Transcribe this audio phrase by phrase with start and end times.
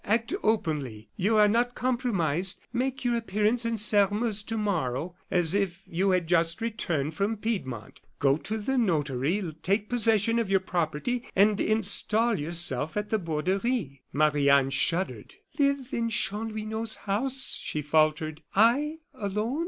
[0.03, 2.59] "Act openly; you are not compromised.
[2.73, 8.01] Make your appearance in Sairmeuse to morrow as if you had just returned from Piedmont;
[8.17, 14.01] go to the notary, take possession of your property, and install yourself at the Borderie."
[14.11, 15.35] Marie Anne shuddered.
[15.59, 18.41] "Live in Chanlouineau's house," she faltered.
[18.55, 19.59] "I alone!"